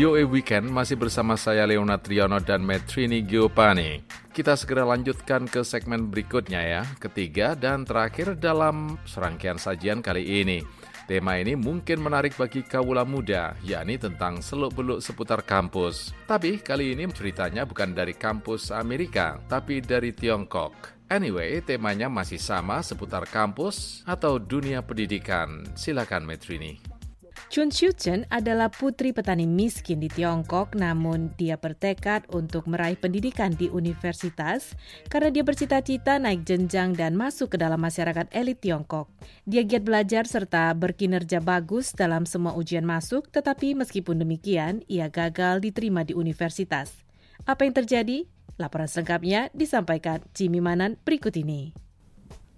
[0.00, 4.00] VOA Weekend masih bersama saya Leona Triano dan Metrini Giopani.
[4.32, 10.64] Kita segera lanjutkan ke segmen berikutnya ya, ketiga dan terakhir dalam serangkaian sajian kali ini.
[11.04, 16.16] Tema ini mungkin menarik bagi kawula muda, yakni tentang seluk-beluk seputar kampus.
[16.24, 20.96] Tapi kali ini ceritanya bukan dari kampus Amerika, tapi dari Tiongkok.
[21.12, 25.68] Anyway, temanya masih sama seputar kampus atau dunia pendidikan.
[25.76, 26.89] Silakan Metrini.
[27.50, 33.66] Chun Xiu-chen adalah putri petani miskin di Tiongkok, namun dia bertekad untuk meraih pendidikan di
[33.66, 34.78] universitas
[35.10, 39.10] karena dia bercita-cita naik jenjang dan masuk ke dalam masyarakat elit Tiongkok.
[39.50, 45.58] Dia giat belajar serta berkinerja bagus dalam semua ujian masuk, tetapi meskipun demikian, ia gagal
[45.58, 47.02] diterima di universitas.
[47.50, 48.30] Apa yang terjadi?
[48.62, 51.89] Laporan selengkapnya disampaikan Jimmy Manan berikut ini.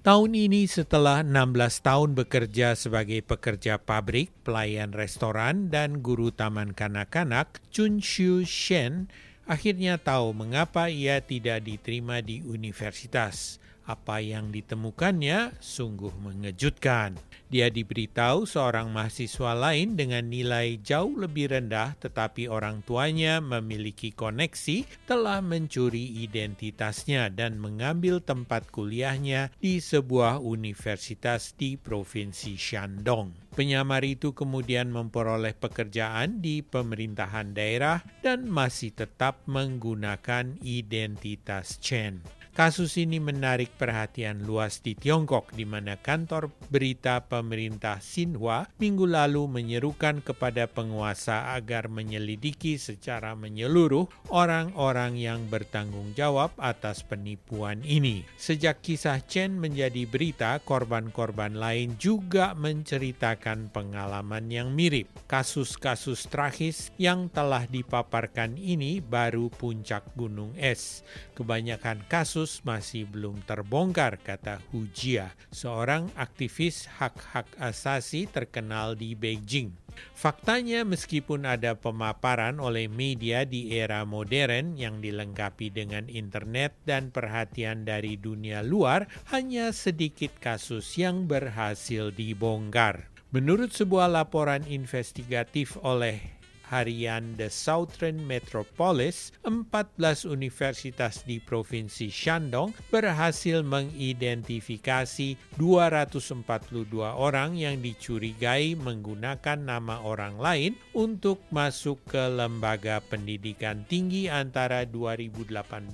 [0.00, 7.60] Tahun ini setelah 16 tahun bekerja sebagai pekerja pabrik, pelayan restoran, dan guru taman kanak-kanak,
[7.68, 9.12] Chun Xiu Shen
[9.44, 13.60] akhirnya tahu mengapa ia tidak diterima di universitas.
[13.90, 17.18] Apa yang ditemukannya sungguh mengejutkan.
[17.50, 24.86] Dia diberitahu seorang mahasiswa lain dengan nilai jauh lebih rendah tetapi orang tuanya memiliki koneksi
[25.10, 33.50] telah mencuri identitasnya dan mengambil tempat kuliahnya di sebuah universitas di provinsi Shandong.
[33.50, 42.39] Penyamar itu kemudian memperoleh pekerjaan di pemerintahan daerah dan masih tetap menggunakan identitas Chen.
[42.50, 49.46] Kasus ini menarik perhatian luas di Tiongkok di mana kantor berita pemerintah Xinhua minggu lalu
[49.46, 58.26] menyerukan kepada penguasa agar menyelidiki secara menyeluruh orang-orang yang bertanggung jawab atas penipuan ini.
[58.34, 65.06] Sejak kisah Chen menjadi berita, korban-korban lain juga menceritakan pengalaman yang mirip.
[65.30, 71.06] Kasus-kasus tragis yang telah dipaparkan ini baru puncak gunung es.
[71.38, 79.12] Kebanyakan kasus kasus masih belum terbongkar, kata Hu Jia, seorang aktivis hak-hak asasi terkenal di
[79.12, 79.76] Beijing.
[80.16, 87.84] Faktanya meskipun ada pemaparan oleh media di era modern yang dilengkapi dengan internet dan perhatian
[87.84, 89.04] dari dunia luar,
[89.36, 93.04] hanya sedikit kasus yang berhasil dibongkar.
[93.36, 96.39] Menurut sebuah laporan investigatif oleh
[96.70, 108.78] harian The Southern Metropolis, 14 universitas di Provinsi Shandong berhasil mengidentifikasi 242 orang yang dicurigai
[108.78, 115.90] menggunakan nama orang lain untuk masuk ke lembaga pendidikan tinggi antara 2018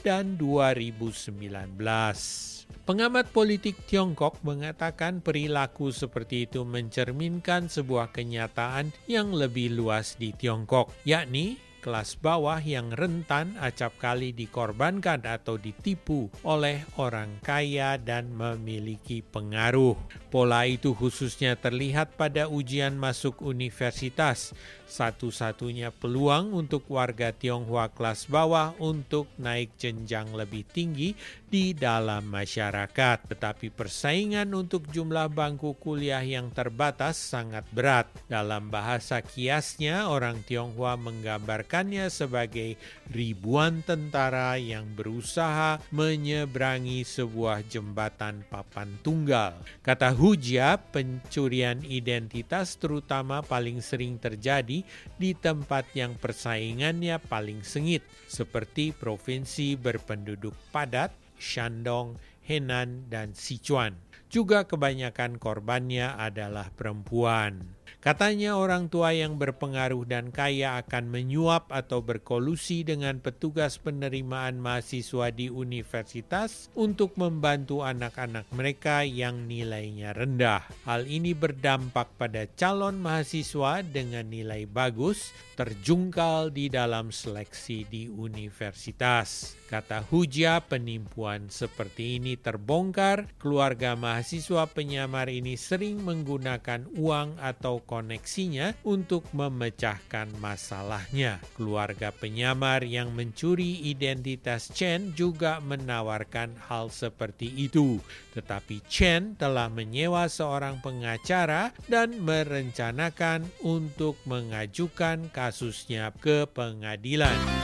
[0.00, 2.63] dan 2019.
[2.84, 10.92] Pengamat politik Tiongkok mengatakan perilaku seperti itu mencerminkan sebuah kenyataan yang lebih luas di Tiongkok,
[11.08, 19.20] yakni kelas bawah yang rentan acap kali dikorbankan atau ditipu oleh orang kaya dan memiliki
[19.20, 19.92] pengaruh.
[20.32, 24.56] Pola itu khususnya terlihat pada ujian masuk universitas,
[24.88, 31.12] satu-satunya peluang untuk warga Tionghoa kelas bawah untuk naik jenjang lebih tinggi
[31.44, 33.28] di dalam masyarakat.
[33.28, 38.08] Tetapi persaingan untuk jumlah bangku kuliah yang terbatas sangat berat.
[38.26, 42.70] Dalam bahasa kiasnya, orang Tionghoa menggambarkan menggambarkannya sebagai
[43.10, 49.58] ribuan tentara yang berusaha menyeberangi sebuah jembatan papan tunggal.
[49.82, 54.86] Kata Hujia, pencurian identitas terutama paling sering terjadi
[55.18, 61.10] di tempat yang persaingannya paling sengit, seperti provinsi berpenduduk padat,
[61.42, 62.14] Shandong,
[62.46, 63.98] Henan, dan Sichuan.
[64.30, 67.82] Juga kebanyakan korbannya adalah perempuan.
[68.02, 75.30] Katanya orang tua yang berpengaruh dan kaya akan menyuap atau berkolusi dengan petugas penerimaan mahasiswa
[75.30, 80.66] di universitas untuk membantu anak-anak mereka yang nilainya rendah.
[80.88, 89.54] Hal ini berdampak pada calon mahasiswa dengan nilai bagus terjungkal di dalam seleksi di universitas.
[89.64, 93.26] Kata Huja, penipuan seperti ini terbongkar.
[93.42, 101.38] Keluarga mahasiswa penyamar ini sering menggunakan uang atau koneksinya untuk memecahkan masalahnya.
[101.54, 108.02] Keluarga penyamar yang mencuri identitas Chen juga menawarkan hal seperti itu.
[108.34, 117.63] Tetapi Chen telah menyewa seorang pengacara dan merencanakan untuk mengajukan kasusnya ke pengadilan.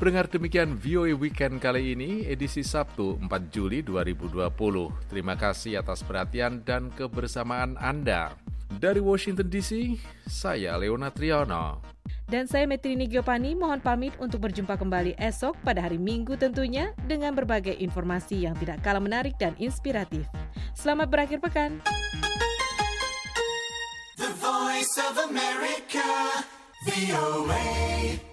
[0.00, 4.48] Pendengar demikian VOA Weekend kali ini, edisi Sabtu 4 Juli 2020.
[5.12, 8.32] Terima kasih atas perhatian dan kebersamaan Anda.
[8.80, 11.84] Dari Washington DC, saya Leona Triano.
[12.24, 17.36] Dan saya Metrini Giopani mohon pamit untuk berjumpa kembali esok pada hari Minggu tentunya dengan
[17.36, 20.24] berbagai informasi yang tidak kalah menarik dan inspiratif.
[20.72, 21.76] Selamat berakhir pekan.
[24.16, 26.08] The Voice of America,
[26.88, 28.29] VOA.